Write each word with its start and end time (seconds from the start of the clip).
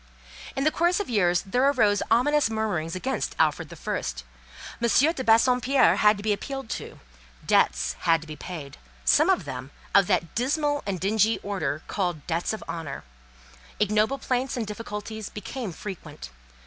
In 0.55 0.63
the 0.63 0.71
course 0.71 0.99
of 0.99 1.11
years 1.11 1.43
there 1.43 1.61
arose 1.69 2.01
ominous 2.09 2.49
murmurings 2.49 2.95
against 2.95 3.35
Alfred 3.37 3.69
the 3.69 3.75
First; 3.75 4.23
M. 4.81 4.89
de 4.89 5.23
Bassompierre 5.23 5.97
had 5.97 6.17
to 6.17 6.23
be 6.23 6.33
appealed 6.33 6.71
to, 6.71 6.99
debts 7.45 7.93
had 7.99 8.19
to 8.21 8.27
be 8.27 8.35
paid, 8.35 8.77
some 9.05 9.29
of 9.29 9.45
them 9.45 9.69
of 9.93 10.07
that 10.07 10.33
dismal 10.33 10.81
and 10.87 10.99
dingy 10.99 11.37
order 11.43 11.83
called 11.87 12.25
"debts 12.25 12.51
of 12.51 12.63
honour;" 12.67 13.03
ignoble 13.79 14.17
plaints 14.17 14.57
and 14.57 14.65
difficulties 14.65 15.29
became 15.29 15.71
frequent. 15.71 16.31